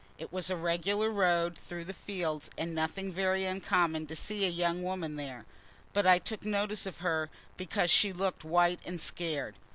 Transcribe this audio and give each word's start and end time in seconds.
It 0.17 0.33
was 0.33 0.49
a 0.49 0.55
regular 0.55 1.11
road 1.11 1.55
through 1.55 1.85
the 1.85 1.93
fields, 1.93 2.49
and 2.57 2.73
nothing 2.73 3.13
very 3.13 3.45
uncommon 3.45 4.07
to 4.07 4.15
see 4.15 4.45
a 4.45 4.49
young 4.49 4.81
woman 4.81 5.15
there, 5.15 5.45
but 5.93 6.07
I 6.07 6.17
took 6.17 6.43
notice 6.43 6.87
of 6.87 7.01
her 7.05 7.29
because 7.55 7.91
she 7.91 8.11
looked 8.11 8.43
white 8.43 8.79
and 8.83 8.99
scared. 8.99 9.53